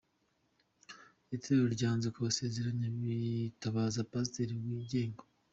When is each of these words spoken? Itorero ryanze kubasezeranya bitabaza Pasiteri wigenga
Itorero 1.35 1.67
ryanze 1.75 2.07
kubasezeranya 2.15 2.87
bitabaza 2.99 4.07
Pasiteri 4.11 4.53
wigenga 4.63 5.21